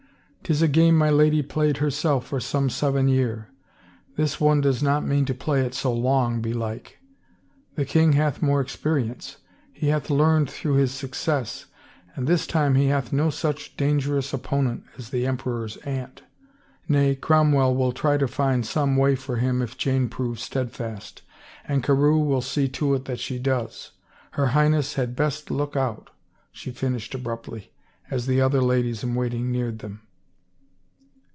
[0.43, 3.47] 'Tis a game my lady played herself for some seven year—
[4.17, 6.97] this one does not mean to play it so long, belike.
[7.75, 9.37] The king hath more experience;
[9.71, 11.67] he hath learned through his success,
[12.15, 16.23] and this time he hath no such dangerous opponent as the emperor's aunt—
[16.89, 21.21] Nay, Cromwell will try to find some way for him if Jane prove steadfast,
[21.65, 23.91] and Carewe will see to it that she does—
[24.31, 26.09] her Highness had best look out,"
[26.51, 27.71] she finished abruptly
[28.09, 30.01] as the other ladies in waiting neared them.